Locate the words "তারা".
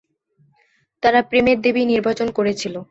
1.03-1.19